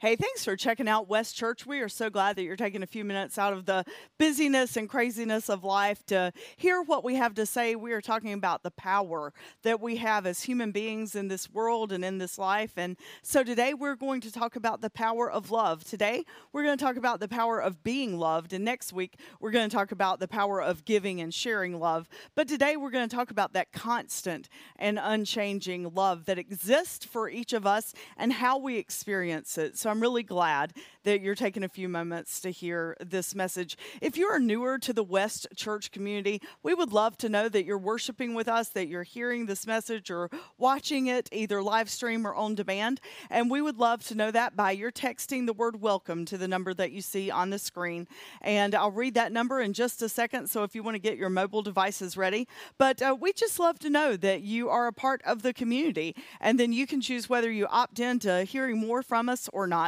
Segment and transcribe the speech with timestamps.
[0.00, 1.66] Hey, thanks for checking out West Church.
[1.66, 3.84] We are so glad that you're taking a few minutes out of the
[4.18, 7.76] busyness and craziness of life to hear what we have to say.
[7.76, 11.92] We are talking about the power that we have as human beings in this world
[11.92, 12.78] and in this life.
[12.78, 15.84] And so today we're going to talk about the power of love.
[15.84, 18.54] Today we're going to talk about the power of being loved.
[18.54, 22.08] And next week we're going to talk about the power of giving and sharing love.
[22.34, 27.28] But today we're going to talk about that constant and unchanging love that exists for
[27.28, 29.76] each of us and how we experience it.
[29.76, 30.72] So I'm really glad
[31.02, 33.76] that you're taking a few moments to hear this message.
[34.00, 37.64] If you are newer to the West Church community, we would love to know that
[37.64, 42.24] you're worshiping with us, that you're hearing this message or watching it either live stream
[42.24, 43.00] or on demand.
[43.30, 46.46] And we would love to know that by your texting the word welcome to the
[46.46, 48.06] number that you see on the screen.
[48.42, 50.48] And I'll read that number in just a second.
[50.50, 52.46] So if you want to get your mobile devices ready,
[52.78, 56.14] but uh, we just love to know that you are a part of the community.
[56.40, 59.79] And then you can choose whether you opt into hearing more from us or not.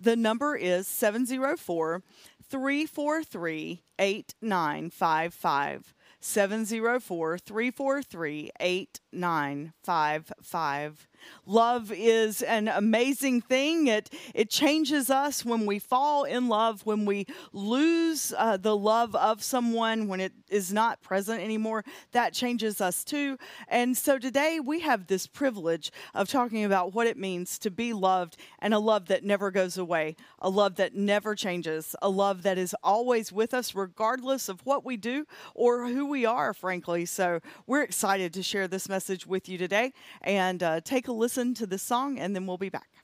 [0.00, 2.02] The number is 704
[2.48, 5.94] 343 8955.
[6.20, 11.08] 704 343 8955.
[11.46, 13.86] Love is an amazing thing.
[13.86, 19.14] It, it changes us when we fall in love, when we lose uh, the love
[19.14, 21.84] of someone, when it is not present anymore.
[22.12, 23.38] That changes us too.
[23.68, 27.92] And so today we have this privilege of talking about what it means to be
[27.92, 32.42] loved and a love that never goes away, a love that never changes, a love
[32.42, 37.04] that is always with us, regardless of what we do or who we are, frankly.
[37.04, 41.54] So we're excited to share this message with you today and uh, take a listen
[41.54, 43.03] to this song, and then we'll be back.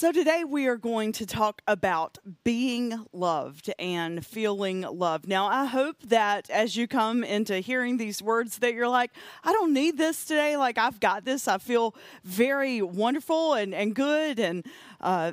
[0.00, 5.28] So, today we are going to talk about being loved and feeling loved.
[5.28, 9.10] Now, I hope that as you come into hearing these words, that you're like,
[9.44, 10.56] I don't need this today.
[10.56, 11.46] Like, I've got this.
[11.46, 11.94] I feel
[12.24, 14.64] very wonderful and, and good and
[15.02, 15.32] uh,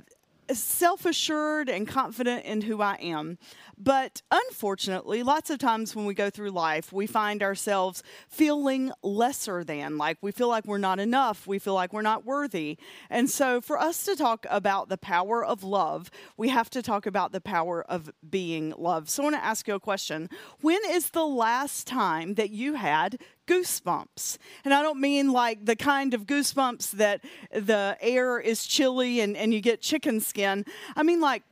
[0.54, 3.38] self assured and confident in who I am.
[3.78, 9.64] But unfortunately, lots of times when we go through life, we find ourselves feeling lesser
[9.64, 12.78] than, like we feel like we're not enough, we feel like we're not worthy.
[13.10, 17.06] And so, for us to talk about the power of love, we have to talk
[17.06, 19.10] about the power of being loved.
[19.10, 20.30] So, I want to ask you a question
[20.62, 24.38] When is the last time that you had goosebumps.
[24.64, 29.36] And I don't mean like the kind of goosebumps that the air is chilly and,
[29.36, 30.66] and you get chicken skin.
[30.96, 31.44] I mean like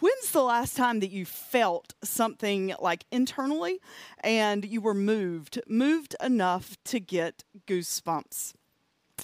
[0.00, 3.80] When's the last time that you felt something like internally
[4.22, 8.52] and you were moved, moved enough to get goosebumps?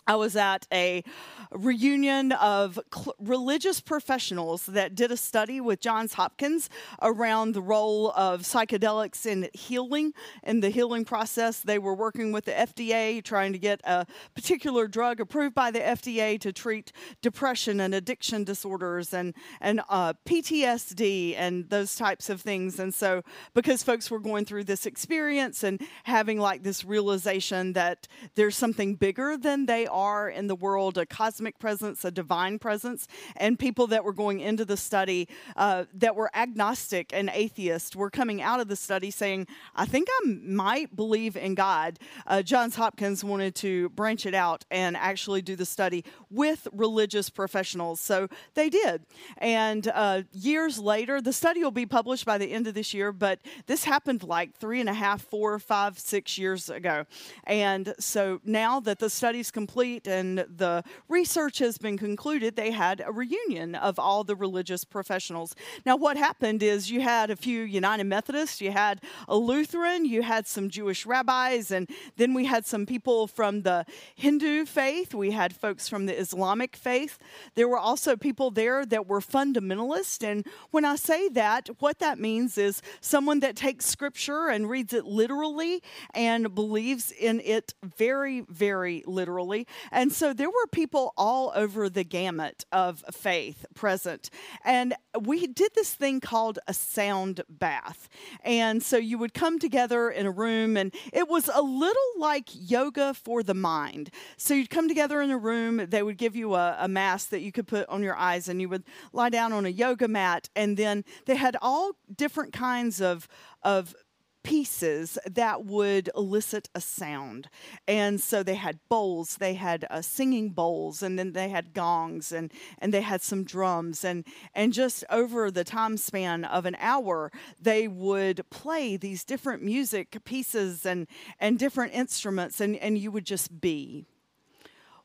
[0.06, 1.04] I was at a
[1.52, 6.70] reunion of cl- religious professionals that did a study with Johns Hopkins
[7.02, 10.12] around the role of psychedelics in healing
[10.42, 11.60] in the healing process.
[11.60, 15.80] They were working with the FDA trying to get a particular drug approved by the
[15.80, 22.40] FDA to treat depression and addiction disorders and and uh, PTSD and those types of
[22.40, 22.78] things.
[22.78, 23.22] And so,
[23.54, 28.94] because folks were going through this experience and having like this realization that there's something
[28.94, 33.86] bigger than they are in the world a cosmic presence, a divine presence, and people
[33.88, 38.60] that were going into the study uh, that were agnostic and atheist were coming out
[38.60, 41.98] of the study saying, I think I might believe in God.
[42.26, 47.30] Uh, Johns Hopkins wanted to branch it out and actually do the study with religious
[47.30, 48.00] professionals.
[48.00, 49.06] So they did.
[49.38, 53.12] And uh, years later, the study will be published by the end of this year,
[53.12, 57.06] but this happened like three and a half, four, five, six years ago.
[57.44, 62.72] And so now that the study's complete, complete and the research has been concluded, they
[62.72, 65.54] had a reunion of all the religious professionals.
[65.86, 70.22] Now, what happened is you had a few United Methodists, you had a Lutheran, you
[70.22, 73.84] had some Jewish rabbis, and then we had some people from the
[74.16, 77.18] Hindu faith, we had folks from the Islamic faith.
[77.54, 80.28] There were also people there that were fundamentalist.
[80.28, 84.92] And when I say that, what that means is someone that takes scripture and reads
[84.92, 85.80] it literally
[86.12, 89.59] and believes in it very, very literally
[89.90, 94.30] And so there were people all over the gamut of faith present.
[94.64, 98.08] And we did this thing called a sound bath.
[98.44, 102.48] And so you would come together in a room, and it was a little like
[102.52, 104.10] yoga for the mind.
[104.36, 107.40] So you'd come together in a room, they would give you a, a mask that
[107.40, 110.48] you could put on your eyes, and you would lie down on a yoga mat.
[110.54, 113.28] And then they had all different kinds of,
[113.62, 113.94] of
[114.42, 117.48] pieces that would elicit a sound.
[117.86, 122.32] And so they had bowls, they had uh, singing bowls, and then they had gongs,
[122.32, 124.04] and, and they had some drums.
[124.04, 129.62] And, and just over the time span of an hour, they would play these different
[129.62, 131.06] music pieces and,
[131.38, 134.06] and different instruments, and, and you would just be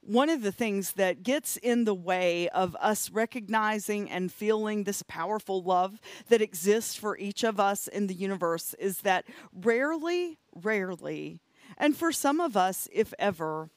[0.06, 5.04] one of the things that gets in the way of us recognizing and feeling this
[5.04, 6.00] powerful love
[6.30, 11.40] that exists for each of us in the universe is that rarely, rarely,
[11.78, 13.70] and for some of us, if ever,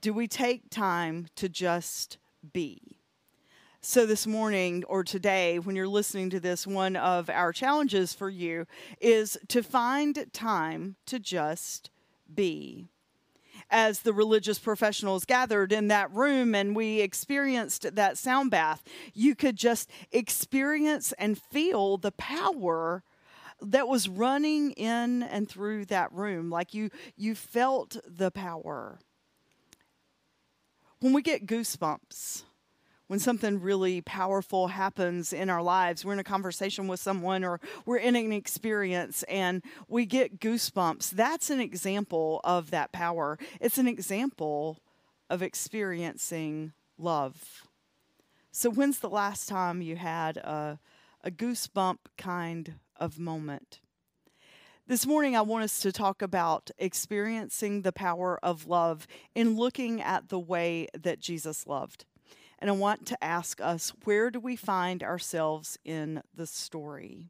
[0.00, 2.18] do we take time to just
[2.52, 2.98] be.
[3.80, 8.30] So, this morning or today, when you're listening to this, one of our challenges for
[8.30, 8.66] you
[9.00, 11.90] is to find time to just
[12.32, 12.92] be
[13.72, 18.84] as the religious professionals gathered in that room and we experienced that sound bath,
[19.14, 23.02] you could just experience and feel the power
[23.60, 26.50] that was running in and through that room.
[26.50, 28.98] Like you you felt the power.
[31.00, 32.42] When we get goosebumps
[33.12, 37.60] when something really powerful happens in our lives, we're in a conversation with someone or
[37.84, 43.38] we're in an experience and we get goosebumps, that's an example of that power.
[43.60, 44.78] It's an example
[45.28, 47.64] of experiencing love.
[48.50, 50.78] So, when's the last time you had a,
[51.22, 53.80] a goosebump kind of moment?
[54.86, 60.00] This morning, I want us to talk about experiencing the power of love in looking
[60.00, 62.06] at the way that Jesus loved.
[62.62, 67.26] And I want to ask us where do we find ourselves in the story?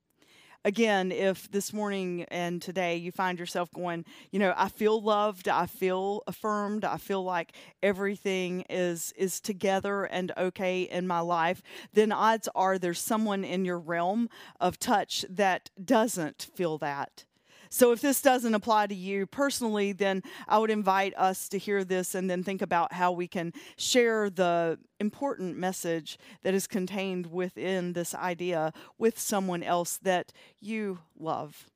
[0.63, 5.49] Again, if this morning and today you find yourself going, you know, I feel loved,
[5.49, 11.63] I feel affirmed, I feel like everything is is together and okay in my life,
[11.95, 14.29] then odds are there's someone in your realm
[14.61, 17.25] of touch that doesn't feel that.
[17.73, 21.85] So if this doesn't apply to you personally, then I would invite us to hear
[21.85, 27.33] this and then think about how we can share the important message that is contained
[27.33, 31.71] within this idea with someone else that you love.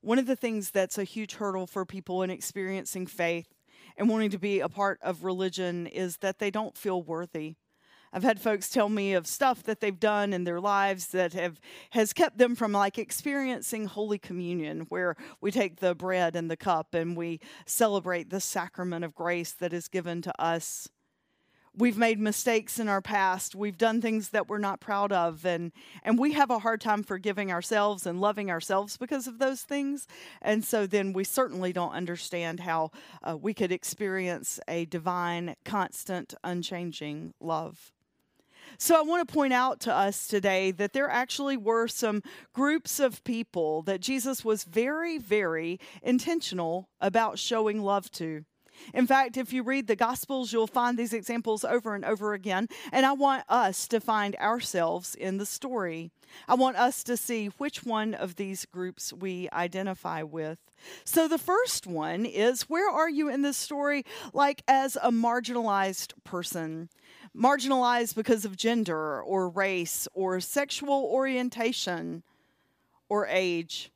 [0.00, 3.54] One of the things that's a huge hurdle for people in experiencing faith
[3.96, 7.54] and wanting to be a part of religion is that they don't feel worthy.
[8.16, 11.60] I've had folks tell me of stuff that they've done in their lives that have
[11.90, 16.56] has kept them from like experiencing Holy Communion, where we take the bread and the
[16.56, 20.88] cup and we celebrate the sacrament of grace that is given to us.
[21.76, 23.54] We've made mistakes in our past.
[23.54, 25.70] We've done things that we're not proud of and
[26.02, 30.06] and we have a hard time forgiving ourselves and loving ourselves because of those things.
[30.40, 32.92] And so then we certainly don't understand how
[33.22, 37.92] uh, we could experience a divine constant unchanging love
[38.78, 42.22] so I want to point out to us today that there actually were some
[42.52, 48.44] groups of people that Jesus was very, very intentional about showing love to.
[48.94, 52.68] In fact, if you read the Gospels, you'll find these examples over and over again.
[52.92, 56.10] And I want us to find ourselves in the story.
[56.48, 60.58] I want us to see which one of these groups we identify with.
[61.04, 66.12] So, the first one is where are you in this story, like as a marginalized
[66.24, 66.90] person?
[67.34, 72.22] Marginalized because of gender or race or sexual orientation
[73.08, 73.90] or age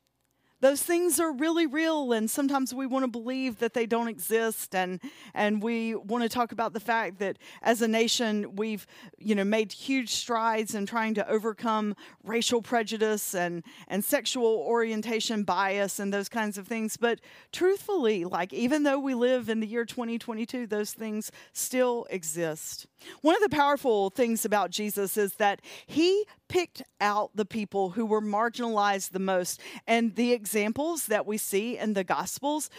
[0.61, 4.73] those things are really real and sometimes we want to believe that they don't exist
[4.73, 4.99] and
[5.33, 8.87] and we want to talk about the fact that as a nation we've
[9.17, 15.43] you know made huge strides in trying to overcome racial prejudice and and sexual orientation
[15.43, 16.97] bias and those kinds of things.
[16.97, 17.19] But
[17.51, 22.87] truthfully like even though we live in the year 2022 those things still exist.
[23.21, 28.05] One of the powerful things about Jesus is that he picked out the people who
[28.05, 29.61] were marginalized the most.
[29.87, 32.69] And the examples that we see in the Gospels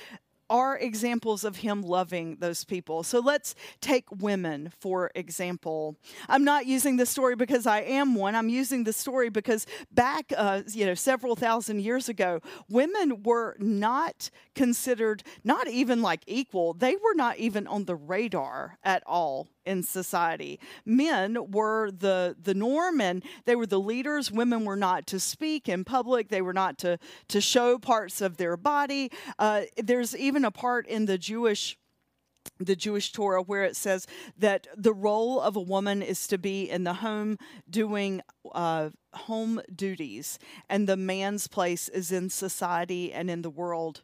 [0.51, 3.03] are examples of him loving those people.
[3.03, 5.97] So let's take women, for example.
[6.29, 8.35] I'm not using this story because I am one.
[8.35, 13.57] I'm using the story because back, uh, you know, several thousand years ago, women were
[13.59, 16.75] not considered, not even like equal.
[16.75, 20.61] They were not even on the radar at all in society.
[20.85, 24.31] Men were the the norm and they were the leaders.
[24.31, 26.29] Women were not to speak in public.
[26.29, 29.11] They were not to to show parts of their body.
[29.39, 31.77] Uh, there's even a part in the Jewish
[32.59, 34.07] the Jewish Torah where it says
[34.39, 37.39] that the role of a woman is to be in the home
[37.69, 38.21] doing
[38.53, 40.39] uh, home duties,
[40.69, 44.03] and the man's place is in society and in the world.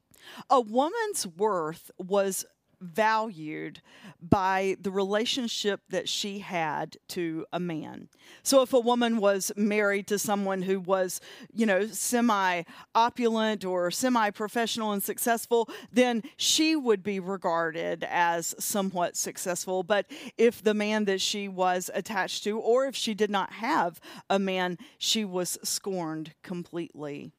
[0.50, 2.44] A woman's worth was
[2.80, 3.80] valued
[4.20, 8.08] by the relationship that she had to a man.
[8.42, 11.20] So if a woman was married to someone who was,
[11.52, 12.62] you know, semi
[12.94, 19.82] opulent or semi professional and successful, then she would be regarded as somewhat successful.
[19.82, 20.06] But
[20.36, 24.38] if the man that she was attached to, or if she did not have a
[24.38, 27.32] man, she was scorned completely.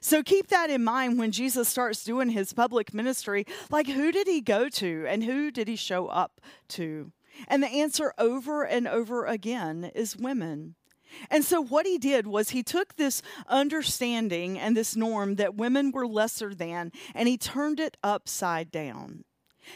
[0.00, 3.46] So keep that in mind when Jesus starts doing his public ministry.
[3.70, 7.12] Like, who did he go to and who did he show up to?
[7.48, 10.76] And the answer over and over again is women.
[11.30, 15.92] And so, what he did was he took this understanding and this norm that women
[15.92, 19.24] were lesser than, and he turned it upside down.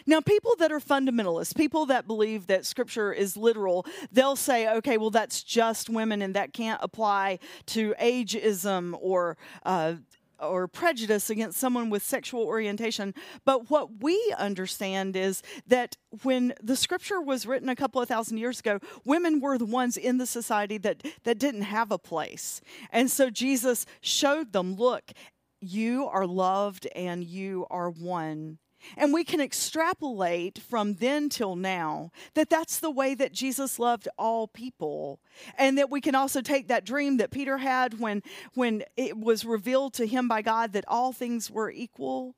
[0.07, 4.97] Now, people that are fundamentalists, people that believe that scripture is literal, they'll say, okay,
[4.97, 9.95] well, that's just women and that can't apply to ageism or uh,
[10.40, 13.14] or prejudice against someone with sexual orientation.
[13.45, 18.38] But what we understand is that when the scripture was written a couple of thousand
[18.38, 22.61] years ago, women were the ones in the society that, that didn't have a place.
[22.90, 25.12] And so Jesus showed them look,
[25.61, 28.59] you are loved and you are one
[28.97, 34.08] and we can extrapolate from then till now that that's the way that Jesus loved
[34.18, 35.20] all people.
[35.56, 38.23] And that we can also take that dream that Peter had when,
[38.54, 42.35] when it was revealed to him by God that all things were equal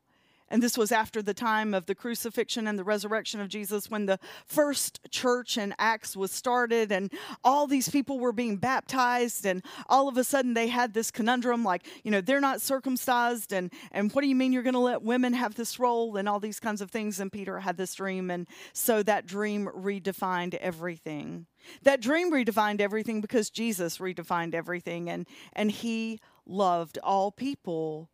[0.50, 4.06] and this was after the time of the crucifixion and the resurrection of Jesus when
[4.06, 7.12] the first church in Acts was started and
[7.44, 11.64] all these people were being baptized and all of a sudden they had this conundrum
[11.64, 14.80] like, you know, they're not circumcised and and what do you mean you're going to
[14.80, 17.94] let women have this role and all these kinds of things and Peter had this
[17.94, 21.46] dream and so that dream redefined everything.
[21.82, 28.10] That dream redefined everything because Jesus redefined everything and and he loved all people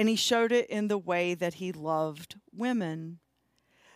[0.00, 3.18] and he showed it in the way that he loved women.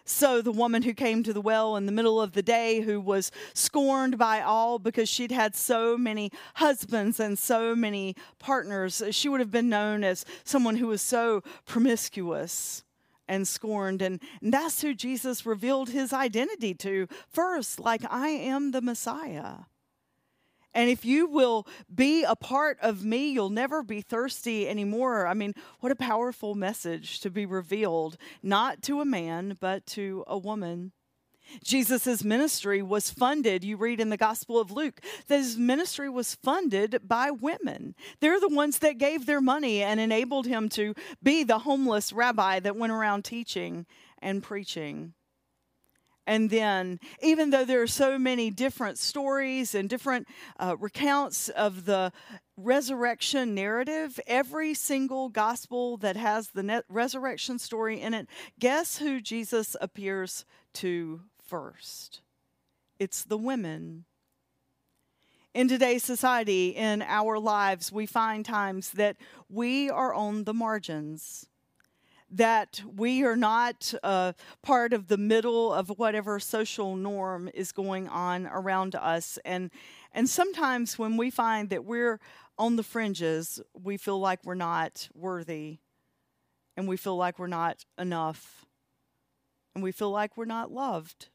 [0.04, 3.00] So, the woman who came to the well in the middle of the day, who
[3.00, 9.30] was scorned by all because she'd had so many husbands and so many partners, she
[9.30, 12.84] would have been known as someone who was so promiscuous
[13.26, 14.02] and scorned.
[14.02, 19.60] And, and that's who Jesus revealed his identity to first, like, I am the Messiah.
[20.74, 25.26] And if you will be a part of me, you'll never be thirsty anymore.
[25.26, 30.24] I mean, what a powerful message to be revealed, not to a man, but to
[30.26, 30.92] a woman.
[31.62, 33.64] Jesus' ministry was funded.
[33.64, 37.94] You read in the Gospel of Luke that his ministry was funded by women.
[38.20, 42.60] They're the ones that gave their money and enabled him to be the homeless rabbi
[42.60, 43.86] that went around teaching
[44.20, 45.12] and preaching.
[46.26, 50.26] And then, even though there are so many different stories and different
[50.58, 52.12] uh, recounts of the
[52.56, 58.26] resurrection narrative, every single gospel that has the resurrection story in it,
[58.58, 62.22] guess who Jesus appears to first?
[62.98, 64.04] It's the women.
[65.52, 69.16] In today's society, in our lives, we find times that
[69.48, 71.46] we are on the margins
[72.34, 78.08] that we are not uh, part of the middle of whatever social norm is going
[78.08, 79.38] on around us.
[79.44, 79.70] And,
[80.12, 82.18] and sometimes when we find that we're
[82.58, 85.78] on the fringes, we feel like we're not worthy
[86.76, 88.66] and we feel like we're not enough
[89.74, 91.28] and we feel like we're not loved.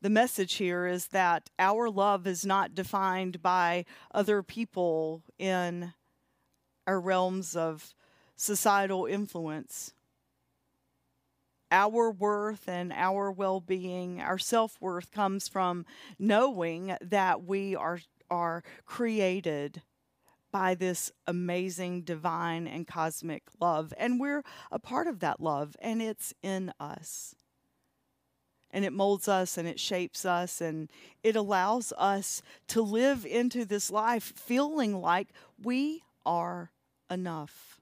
[0.00, 3.84] The message here is that our love is not defined by
[4.14, 5.92] other people in
[6.86, 7.94] our realms of
[8.36, 9.92] societal influence.
[11.72, 15.84] Our worth and our well being, our self worth comes from
[16.18, 18.00] knowing that we are,
[18.30, 19.82] are created
[20.52, 23.92] by this amazing divine and cosmic love.
[23.98, 27.34] And we're a part of that love, and it's in us.
[28.70, 30.88] And it molds us and it shapes us, and
[31.22, 35.28] it allows us to live into this life feeling like
[35.62, 36.70] we are
[37.10, 37.75] enough.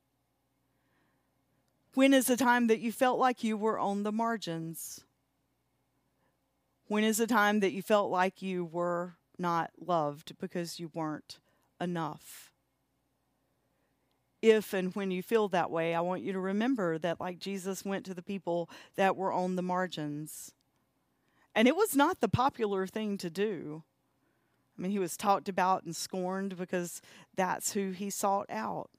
[1.95, 5.05] When is the time that you felt like you were on the margins?
[6.89, 11.39] When is the time that you felt like you were not loved because you weren't
[11.81, 12.51] enough?
[14.43, 17.85] If and when you feel that way, I want you to remember that, like Jesus
[17.85, 20.53] went to the people that were on the margins.
[21.55, 23.85] And it was not the popular thing to do.
[24.77, 27.01] I mean, he was talked about and scorned because
[27.37, 28.91] that's who he sought out.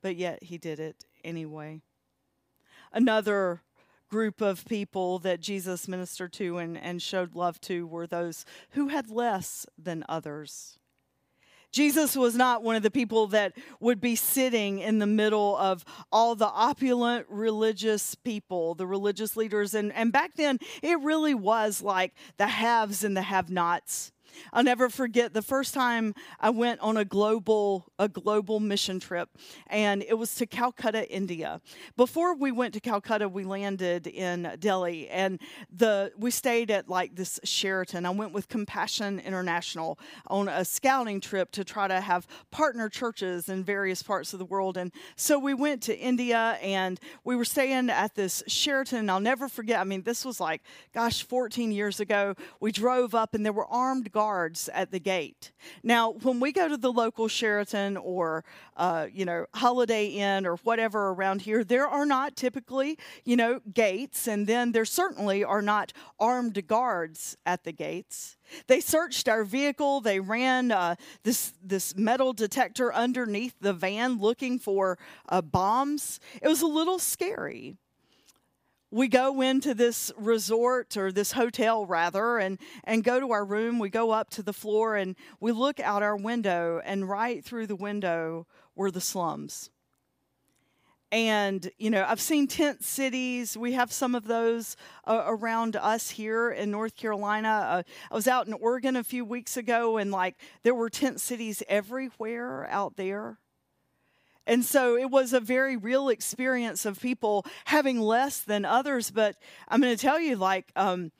[0.00, 1.82] But yet he did it anyway
[2.92, 3.62] another
[4.08, 8.88] group of people that Jesus ministered to and, and showed love to were those who
[8.88, 10.78] had less than others.
[11.72, 15.84] Jesus was not one of the people that would be sitting in the middle of
[16.10, 19.74] all the opulent religious people, the religious leaders.
[19.74, 24.10] And, and back then, it really was like the haves and the have nots.
[24.52, 29.28] I'll never forget the first time I went on a global a global mission trip
[29.66, 31.60] and it was to Calcutta, India.
[31.96, 37.16] Before we went to Calcutta, we landed in Delhi and the we stayed at like
[37.16, 38.06] this Sheraton.
[38.06, 43.48] I went with Compassion International on a scouting trip to try to have partner churches
[43.48, 47.44] in various parts of the world and so we went to India and we were
[47.44, 49.10] staying at this Sheraton.
[49.10, 49.80] I'll never forget.
[49.80, 50.62] I mean, this was like
[50.94, 52.34] gosh, 14 years ago.
[52.60, 55.50] We drove up and there were armed guards guards at the gate.
[55.82, 58.44] Now, when we go to the local Sheraton or,
[58.76, 63.60] uh, you know, Holiday Inn or whatever around here, there are not typically, you know,
[63.72, 68.36] gates, and then there certainly are not armed guards at the gates.
[68.66, 70.02] They searched our vehicle.
[70.02, 74.98] They ran uh, this this metal detector underneath the van looking for
[75.30, 76.20] uh, bombs.
[76.42, 77.78] It was a little scary
[78.90, 83.78] we go into this resort or this hotel rather and and go to our room.
[83.78, 87.68] We go up to the floor and we look out our window and right through
[87.68, 89.70] the window were the slums.
[91.12, 93.56] And you know i've seen tent cities.
[93.56, 97.48] We have some of those uh, around us here in north carolina.
[97.48, 101.20] Uh, i was out in oregon a few weeks ago and like there were tent
[101.20, 103.38] cities everywhere out there
[104.50, 109.12] and so it was a very real experience of people having less than others.
[109.12, 109.36] But
[109.68, 111.12] I'm going to tell you, like, um,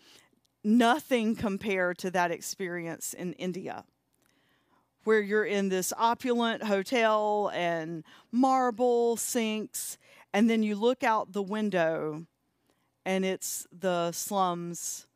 [0.65, 3.85] nothing compared to that experience in India,
[5.05, 9.97] where you're in this opulent hotel and marble sinks,
[10.35, 12.27] and then you look out the window
[13.07, 15.07] and it's the slums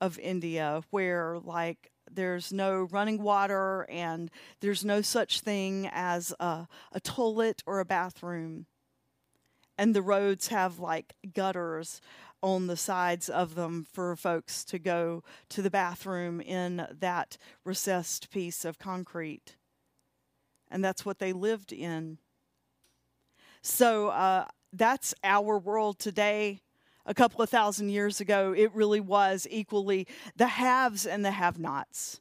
[0.00, 6.66] of India, where, like, there's no running water, and there's no such thing as a,
[6.92, 8.66] a toilet or a bathroom.
[9.78, 12.00] And the roads have like gutters
[12.42, 18.30] on the sides of them for folks to go to the bathroom in that recessed
[18.30, 19.56] piece of concrete.
[20.70, 22.18] And that's what they lived in.
[23.62, 26.60] So uh, that's our world today
[27.10, 31.58] a couple of thousand years ago, it really was equally the haves and the have
[31.58, 32.20] nots.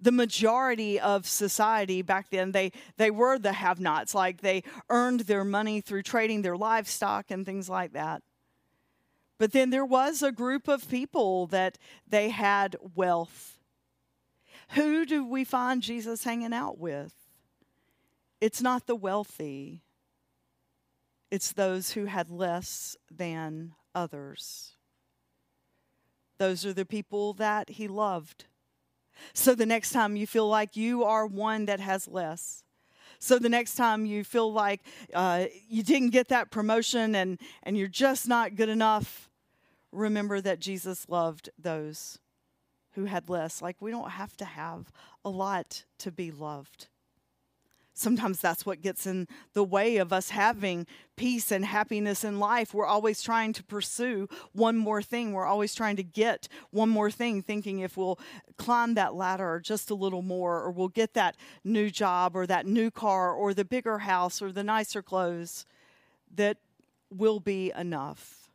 [0.00, 5.20] The majority of society back then, they, they were the have nots, like they earned
[5.20, 8.24] their money through trading their livestock and things like that.
[9.38, 13.60] But then there was a group of people that they had wealth.
[14.70, 17.12] Who do we find Jesus hanging out with?
[18.40, 19.82] It's not the wealthy,
[21.30, 24.72] it's those who had less than others.
[26.38, 28.46] Those are the people that he loved.
[29.32, 32.64] So the next time you feel like you are one that has less,
[33.24, 34.82] so the next time you feel like
[35.14, 39.30] uh, you didn't get that promotion and, and you're just not good enough,
[39.92, 42.18] remember that Jesus loved those
[42.92, 43.62] who had less.
[43.62, 44.92] Like we don't have to have
[45.24, 46.88] a lot to be loved.
[47.96, 52.74] Sometimes that's what gets in the way of us having peace and happiness in life.
[52.74, 55.32] We're always trying to pursue one more thing.
[55.32, 58.18] We're always trying to get one more thing, thinking if we'll
[58.58, 62.66] climb that ladder just a little more, or we'll get that new job, or that
[62.66, 65.64] new car, or the bigger house, or the nicer clothes,
[66.34, 66.56] that
[67.10, 68.50] will be enough.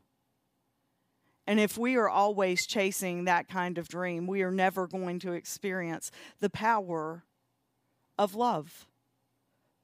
[1.48, 5.32] And if we are always chasing that kind of dream, we are never going to
[5.32, 7.24] experience the power
[8.18, 8.86] of love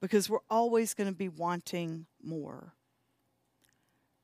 [0.00, 2.74] because we're always going to be wanting more.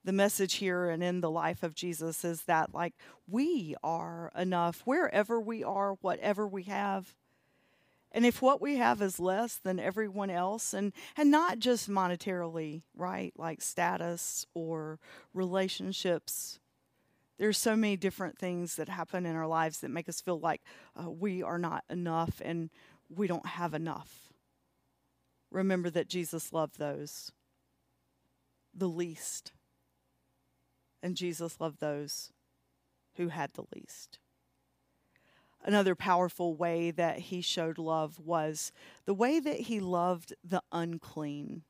[0.05, 2.95] The message here and in the life of Jesus is that, like,
[3.29, 7.15] we are enough wherever we are, whatever we have.
[8.11, 12.83] And if what we have is less than everyone else, and, and not just monetarily,
[12.95, 14.99] right, like status or
[15.33, 16.59] relationships,
[17.39, 20.61] there's so many different things that happen in our lives that make us feel like
[21.01, 22.71] uh, we are not enough and
[23.09, 24.32] we don't have enough
[25.53, 27.33] remember that Jesus loved those
[28.75, 29.53] the least.
[31.03, 32.33] And Jesus loved those
[33.17, 34.19] who had the least.
[35.65, 38.73] Another powerful way that he showed love was
[39.05, 41.63] the way that he loved the unclean.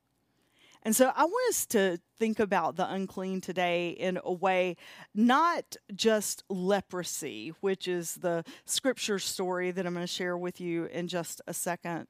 [0.83, 4.77] And so I want us to think about the unclean today in a way,
[5.15, 10.87] not just leprosy, which is the scripture story that I'm going to share with you
[10.87, 12.09] in just a second,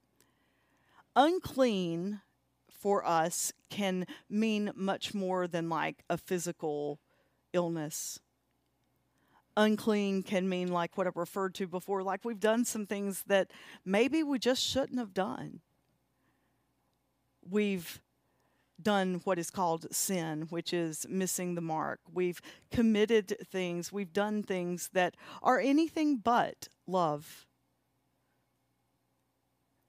[1.16, 2.20] unclean
[2.68, 6.98] for us can mean much more than like a physical
[7.52, 8.18] illness.
[9.56, 13.50] Unclean can mean like what I've referred to before, like we've done some things that
[13.84, 15.60] maybe we just shouldn't have done.
[17.48, 18.00] We've
[18.80, 22.00] done what is called sin, which is missing the mark.
[22.12, 27.46] We've committed things, we've done things that are anything but love.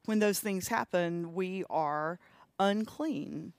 [0.05, 2.19] When those things happen, we are
[2.59, 3.53] unclean.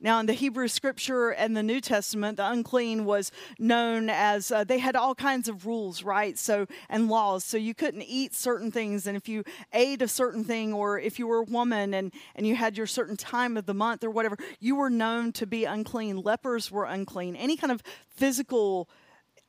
[0.00, 4.64] Now, in the Hebrew scripture and the New Testament, the unclean was known as uh,
[4.64, 6.36] they had all kinds of rules, right?
[6.38, 7.42] So, and laws.
[7.42, 9.06] So, you couldn't eat certain things.
[9.06, 12.46] And if you ate a certain thing, or if you were a woman and, and
[12.46, 15.64] you had your certain time of the month or whatever, you were known to be
[15.64, 16.20] unclean.
[16.20, 17.34] Lepers were unclean.
[17.34, 18.90] Any kind of physical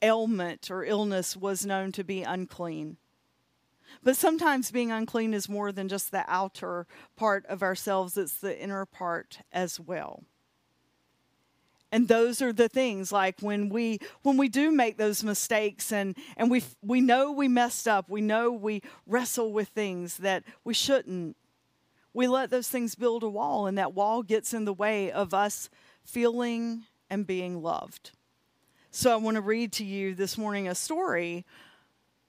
[0.01, 2.97] ailment or illness was known to be unclean.
[4.04, 8.60] But sometimes being unclean is more than just the outer part of ourselves, it's the
[8.60, 10.24] inner part as well.
[11.91, 16.17] And those are the things like when we when we do make those mistakes and
[16.36, 20.74] and we we know we messed up we know we wrestle with things that we
[20.74, 21.38] shouldn't
[22.13, 25.34] we let those things build a wall and that wall gets in the way of
[25.34, 25.69] us
[26.04, 28.12] feeling and being loved.
[28.91, 31.45] So i want to read to you this morning a story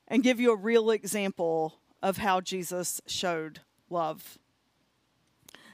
[0.09, 4.39] and give you a real example of how jesus showed love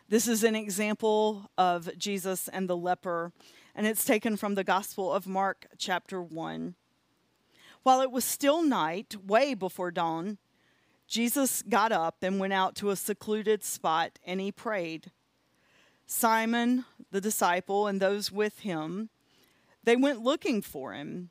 [0.09, 3.33] this is an example of jesus and the leper
[3.75, 6.75] and it's taken from the Gospel of Mark, chapter 1.
[7.83, 10.39] While it was still night, way before dawn,
[11.09, 15.11] Jesus got up and went out to a secluded spot and he prayed.
[16.07, 19.09] Simon, the disciple, and those with him,
[19.85, 21.31] they went looking for him.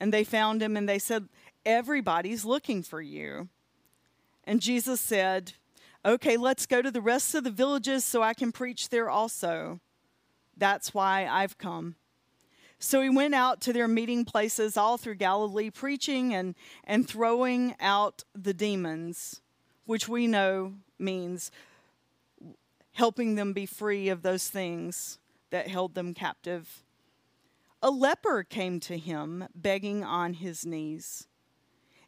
[0.00, 1.28] And they found him and they said,
[1.66, 3.48] Everybody's looking for you.
[4.44, 5.52] And Jesus said,
[6.04, 9.80] Okay, let's go to the rest of the villages so I can preach there also.
[10.56, 11.96] That's why I've come.
[12.78, 17.74] So he went out to their meeting places all through Galilee, preaching and, and throwing
[17.80, 19.40] out the demons,
[19.84, 21.50] which we know means
[22.92, 25.18] helping them be free of those things
[25.50, 26.84] that held them captive.
[27.82, 31.28] A leper came to him, begging on his knees.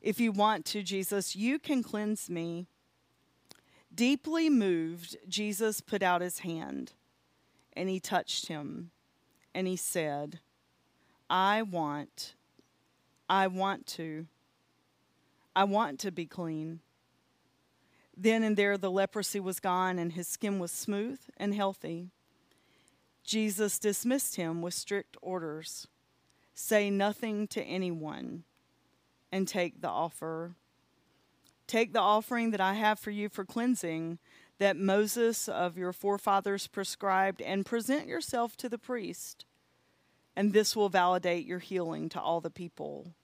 [0.01, 2.67] If you want to, Jesus, you can cleanse me.
[3.95, 6.93] Deeply moved, Jesus put out his hand
[7.73, 8.91] and he touched him
[9.55, 10.41] and he said,
[11.29, 12.35] I want,
[13.29, 14.27] I want to,
[15.55, 16.81] I want to be clean.
[18.17, 22.11] Then and there the leprosy was gone and his skin was smooth and healthy.
[23.31, 25.87] Jesus dismissed him with strict orders
[26.53, 28.43] say nothing to anyone
[29.31, 30.57] and take the offer.
[31.69, 34.19] Take the offering that I have for you for cleansing
[34.59, 39.45] that Moses of your forefathers prescribed and present yourself to the priest,
[40.35, 43.15] and this will validate your healing to all the people.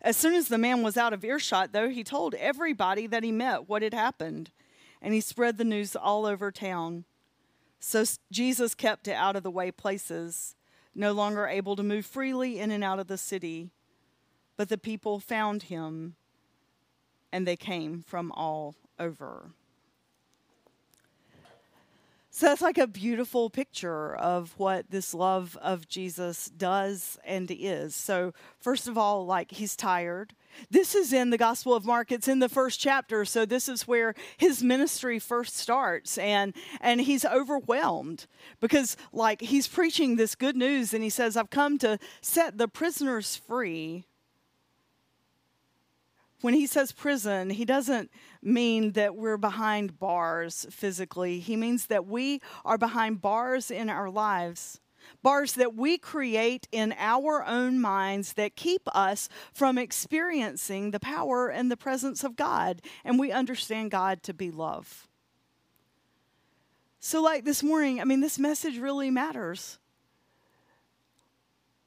[0.00, 3.32] As soon as the man was out of earshot, though, he told everybody that he
[3.32, 4.50] met what had happened,
[5.02, 7.04] and he spread the news all over town.
[7.86, 10.56] So Jesus kept to out of the way places,
[10.94, 13.72] no longer able to move freely in and out of the city.
[14.56, 16.16] But the people found him,
[17.30, 19.50] and they came from all over.
[22.36, 27.94] So that's like a beautiful picture of what this love of Jesus does and is.
[27.94, 30.34] So, first of all, like he's tired.
[30.68, 32.10] This is in the Gospel of Mark.
[32.10, 33.24] It's in the first chapter.
[33.24, 38.26] So this is where his ministry first starts and and he's overwhelmed
[38.60, 42.66] because like he's preaching this good news and he says, "I've come to set the
[42.66, 44.06] prisoners free."
[46.44, 48.10] When he says prison, he doesn't
[48.42, 51.40] mean that we're behind bars physically.
[51.40, 54.78] He means that we are behind bars in our lives.
[55.22, 61.48] Bars that we create in our own minds that keep us from experiencing the power
[61.48, 62.82] and the presence of God.
[63.06, 65.08] And we understand God to be love.
[67.00, 69.78] So, like this morning, I mean, this message really matters.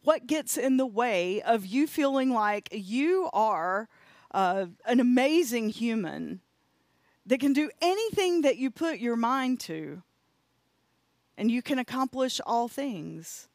[0.01, 3.87] What gets in the way of you feeling like you are
[4.31, 6.41] uh, an amazing human
[7.25, 10.01] that can do anything that you put your mind to,
[11.37, 13.47] and you can accomplish all things.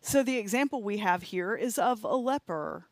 [0.00, 2.86] So, the example we have here is of a leper.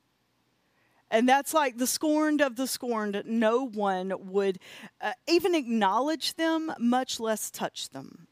[1.09, 3.23] And that's like the scorned of the scorned.
[3.27, 4.59] No one would
[5.01, 8.27] uh, even acknowledge them, much less touch them.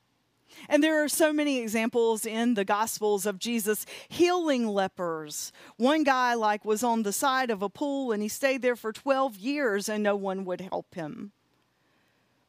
[0.69, 5.53] And there are so many examples in the Gospels of Jesus healing lepers.
[5.77, 8.93] One guy, like, was on the side of a pool and he stayed there for
[8.93, 11.33] 12 years and no one would help him.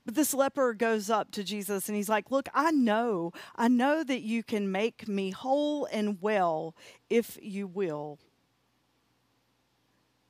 [0.06, 4.04] But this leper goes up to Jesus and he's like, Look, I know, I know
[4.04, 6.76] that you can make me whole and well
[7.10, 8.20] if you will.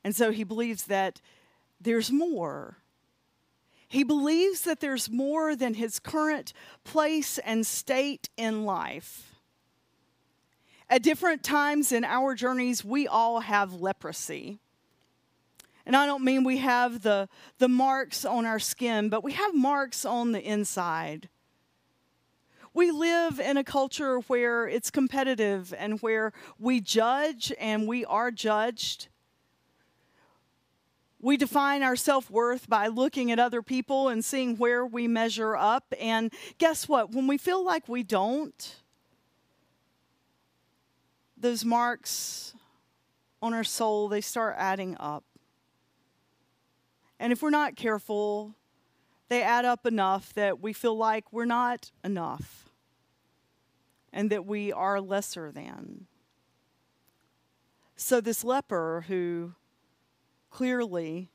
[0.04, 1.20] And so he believes that
[1.82, 2.78] there's more.
[3.88, 9.36] He believes that there's more than his current place and state in life.
[10.90, 14.60] At different times in our journeys, we all have leprosy.
[15.86, 19.54] And I don't mean we have the, the marks on our skin, but we have
[19.54, 21.30] marks on the inside.
[22.74, 28.32] We live in a culture where it's competitive and where we judge and we are
[28.32, 29.08] judged.
[31.26, 35.56] We define our self worth by looking at other people and seeing where we measure
[35.56, 35.92] up.
[36.00, 37.14] And guess what?
[37.14, 38.76] When we feel like we don't,
[41.36, 42.54] those marks
[43.42, 45.24] on our soul, they start adding up.
[47.20, 48.54] And if we're not careful,
[49.28, 52.70] they add up enough that we feel like we're not enough
[54.14, 56.06] and that we are lesser than.
[57.96, 59.54] So, this leper who
[60.56, 61.28] clearly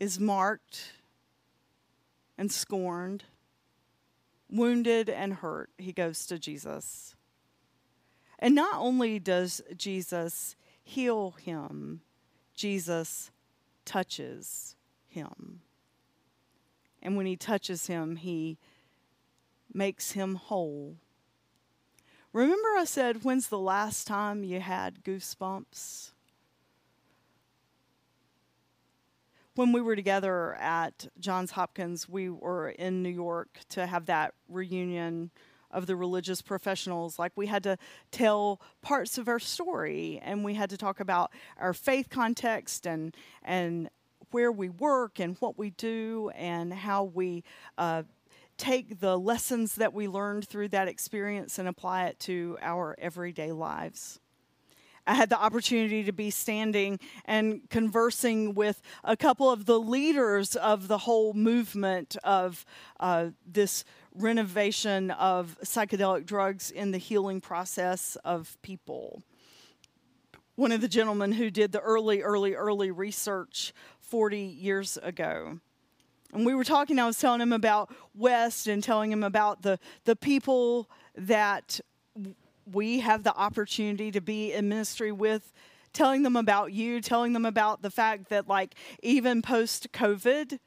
[0.00, 0.94] is marked
[2.38, 3.24] and scorned,
[4.48, 7.14] wounded and hurt, he goes to Jesus.
[8.38, 12.00] And not only does Jesus heal him,
[12.54, 13.30] Jesus
[13.84, 14.74] touches
[15.06, 15.60] him.
[17.02, 18.56] And when he touches him, he
[19.70, 20.96] makes him whole.
[22.32, 26.11] Remember, I said, when's the last time you had goosebumps?
[29.54, 34.32] When we were together at Johns Hopkins, we were in New York to have that
[34.48, 35.30] reunion
[35.70, 37.18] of the religious professionals.
[37.18, 37.76] Like we had to
[38.10, 43.14] tell parts of our story and we had to talk about our faith context and
[43.42, 43.90] and
[44.30, 47.44] where we work and what we do and how we
[47.76, 48.02] uh,
[48.56, 53.52] take the lessons that we learned through that experience and apply it to our everyday
[53.52, 54.18] lives.
[55.06, 60.54] I had the opportunity to be standing and conversing with a couple of the leaders
[60.54, 62.64] of the whole movement of
[63.00, 63.84] uh, this
[64.14, 69.22] renovation of psychedelic drugs in the healing process of people.
[70.54, 75.58] One of the gentlemen who did the early, early, early research 40 years ago.
[76.32, 79.78] And we were talking, I was telling him about West and telling him about the,
[80.04, 81.80] the people that
[82.70, 85.52] we have the opportunity to be in ministry with,
[85.92, 90.58] telling them about you, telling them about the fact that, like, even post COVID,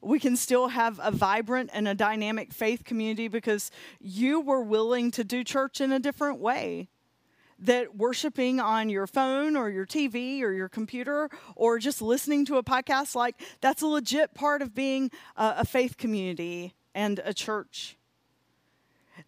[0.00, 5.10] we can still have a vibrant and a dynamic faith community because you were willing
[5.12, 6.88] to do church in a different way.
[7.58, 12.56] That worshiping on your phone or your TV or your computer or just listening to
[12.56, 17.32] a podcast, like that's a legit part of being a, a faith community and a
[17.32, 17.96] church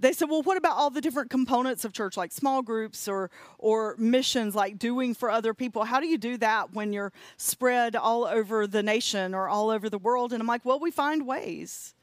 [0.00, 3.30] they said, well, what about all the different components of church, like small groups or,
[3.58, 5.84] or missions, like doing for other people?
[5.84, 9.88] How do you do that when you're spread all over the nation or all over
[9.88, 10.32] the world?
[10.32, 11.94] And I'm like, well, we find ways.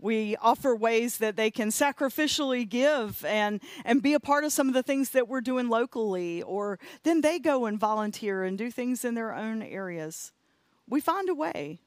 [0.00, 4.68] We offer ways that they can sacrificially give and, and be a part of some
[4.68, 8.70] of the things that we're doing locally, or then they go and volunteer and do
[8.70, 10.30] things in their own areas.
[10.88, 11.80] We find a way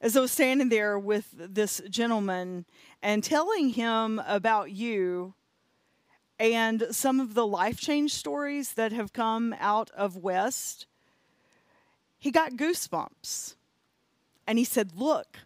[0.00, 2.66] as I was standing there with this gentleman
[3.02, 5.34] and telling him about you
[6.38, 10.86] and some of the life change stories that have come out of West,
[12.18, 13.54] he got goosebumps.
[14.46, 15.38] And he said, Look,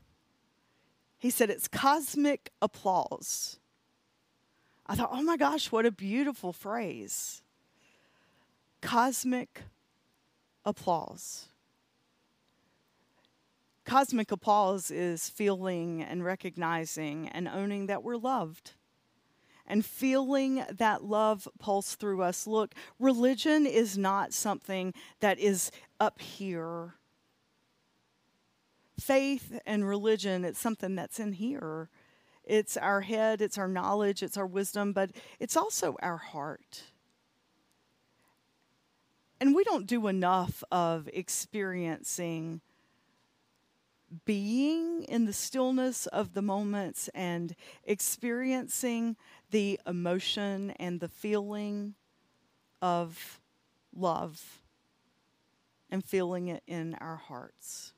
[1.21, 3.59] he said, it's cosmic applause.
[4.87, 7.43] I thought, oh my gosh, what a beautiful phrase.
[8.81, 9.61] Cosmic
[10.65, 11.50] applause.
[13.91, 18.75] Cosmic applause is feeling and recognizing and owning that we're loved
[19.67, 22.47] and feeling that love pulse through us.
[22.47, 26.95] Look, religion is not something that is up here.
[28.97, 31.89] Faith and religion, it's something that's in here.
[32.45, 36.85] It's our head, it's our knowledge, it's our wisdom, but it's also our heart.
[39.41, 42.61] And we don't do enough of experiencing
[44.25, 49.17] being in the stillness of the moments and experiencing
[49.51, 51.95] the emotion and the feeling
[52.83, 53.41] of
[53.95, 54.63] love
[55.91, 57.93] and feeling it in our hearts.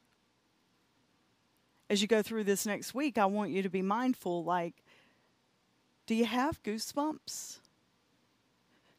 [1.88, 4.82] As you go through this next week, I want you to be mindful like,
[6.06, 7.58] do you have goosebumps?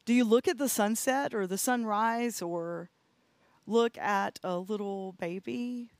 [0.04, 2.90] Do you look at the sunset or the sunrise or
[3.66, 5.90] look at a little baby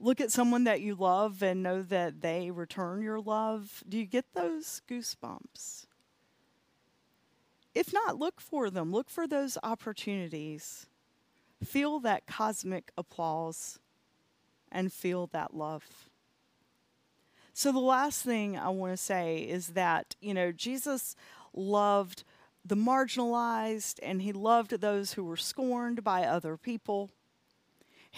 [0.00, 3.82] look at someone that you love and know that they return your love?
[3.88, 5.86] Do you get those goosebumps?
[7.74, 8.92] If not, look for them.
[8.92, 10.86] Look for those opportunities.
[11.64, 13.78] Feel that cosmic applause
[14.70, 16.08] and feel that love.
[17.52, 21.16] So, the last thing I want to say is that, you know, Jesus
[21.52, 22.22] loved
[22.64, 27.10] the marginalized and he loved those who were scorned by other people.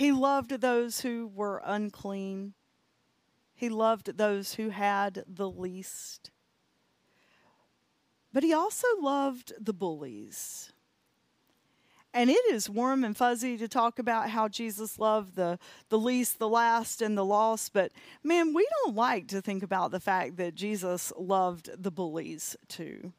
[0.00, 2.54] He loved those who were unclean.
[3.54, 6.30] He loved those who had the least.
[8.32, 10.72] But he also loved the bullies.
[12.14, 15.58] And it is warm and fuzzy to talk about how Jesus loved the,
[15.90, 17.74] the least, the last, and the lost.
[17.74, 17.92] But
[18.24, 23.12] man, we don't like to think about the fact that Jesus loved the bullies too.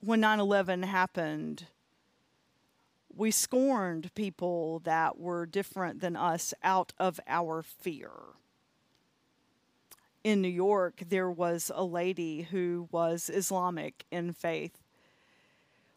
[0.00, 1.68] When 9 11 happened,
[3.16, 8.10] we scorned people that were different than us out of our fear.
[10.22, 14.82] In New York, there was a lady who was Islamic in faith.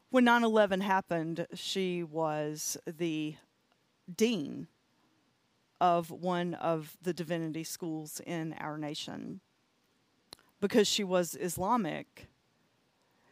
[0.09, 3.35] When 9 11 happened, she was the
[4.13, 4.67] dean
[5.79, 9.41] of one of the divinity schools in our nation.
[10.59, 12.27] Because she was Islamic,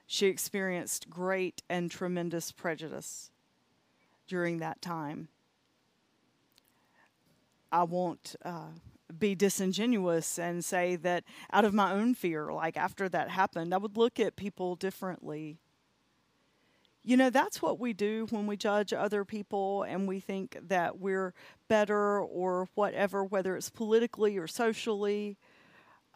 [0.06, 3.32] she experienced great and tremendous prejudice
[4.28, 5.30] during that time.
[7.72, 8.70] I won't uh,
[9.18, 13.78] be disingenuous and say that out of my own fear, like after that happened, I
[13.78, 15.58] would look at people differently.
[17.04, 21.00] You know, that's what we do when we judge other people and we think that
[21.00, 21.34] we're
[21.68, 25.38] better or whatever, whether it's politically or socially.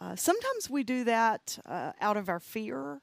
[0.00, 3.02] Uh, sometimes we do that uh, out of our fear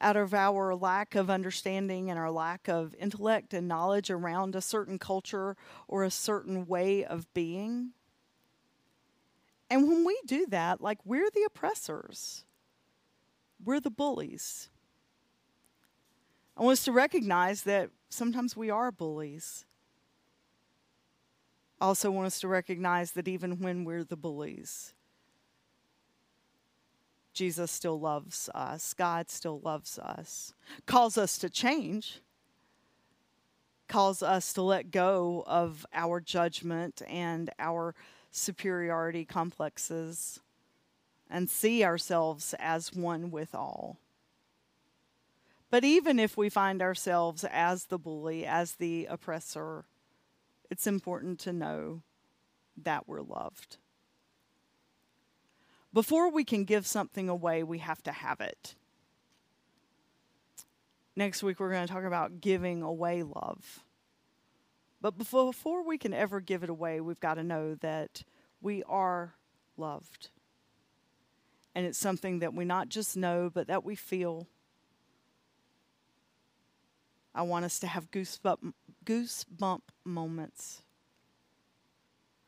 [0.00, 4.60] out of our lack of understanding and our lack of intellect and knowledge around a
[4.60, 5.56] certain culture
[5.88, 7.92] or a certain way of being.
[9.70, 12.44] And when we do that, like we're the oppressors,
[13.64, 14.68] we're the bullies.
[16.56, 19.64] I want us to recognize that sometimes we are bullies.
[21.80, 24.94] I also want us to recognize that even when we're the bullies,
[27.36, 30.54] Jesus still loves us, God still loves us,
[30.86, 32.22] calls us to change,
[33.88, 37.94] calls us to let go of our judgment and our
[38.30, 40.40] superiority complexes
[41.28, 43.98] and see ourselves as one with all.
[45.70, 49.84] But even if we find ourselves as the bully, as the oppressor,
[50.70, 52.00] it's important to know
[52.82, 53.76] that we're loved.
[55.92, 58.74] Before we can give something away, we have to have it.
[61.14, 63.84] Next week, we're going to talk about giving away love.
[65.00, 68.22] But before, before we can ever give it away, we've got to know that
[68.60, 69.34] we are
[69.76, 70.30] loved.
[71.74, 74.46] And it's something that we not just know, but that we feel.
[77.34, 78.72] I want us to have goosebump,
[79.04, 80.82] goosebump moments.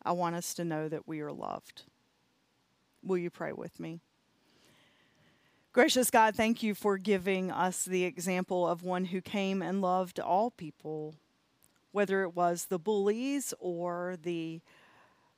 [0.03, 1.85] I want us to know that we are loved.
[3.03, 4.01] Will you pray with me?
[5.73, 10.19] Gracious God, thank you for giving us the example of one who came and loved
[10.19, 11.15] all people,
[11.93, 14.61] whether it was the bullies or the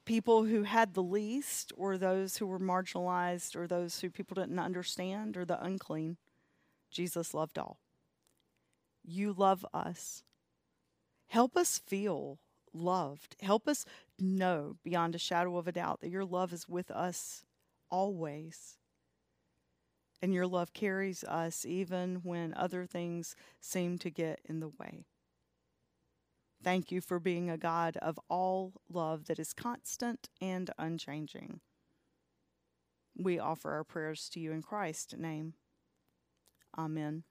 [0.06, 4.58] people who had the least, or those who were marginalized, or those who people didn't
[4.58, 6.16] understand, or the unclean.
[6.90, 7.78] Jesus loved all.
[9.04, 10.22] You love us.
[11.28, 12.38] Help us feel
[12.72, 13.36] loved.
[13.40, 13.84] Help us
[14.18, 17.44] know beyond a shadow of a doubt that your love is with us
[17.90, 18.76] always.
[20.22, 25.06] And your love carries us even when other things seem to get in the way.
[26.62, 31.60] Thank you for being a God of all love that is constant and unchanging.
[33.16, 35.54] We offer our prayers to you in Christ's name.
[36.76, 37.24] Amen.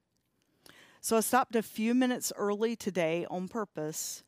[1.00, 4.24] So I stopped a few minutes early today on purpose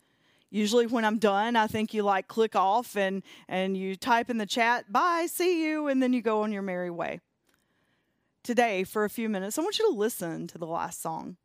[0.51, 4.37] usually when i'm done i think you like click off and and you type in
[4.37, 7.19] the chat bye see you and then you go on your merry way.
[8.43, 11.37] Today for a few minutes i want you to listen to the last song.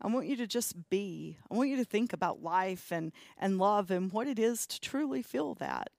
[0.00, 1.38] I want you to just be.
[1.50, 4.80] I want you to think about life and and love and what it is to
[4.80, 5.90] truly feel that.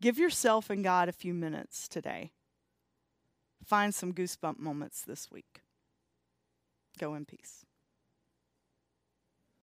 [0.00, 2.30] Give yourself and god a few minutes today.
[3.64, 5.62] Find some goosebump moments this week.
[6.98, 7.64] Go in peace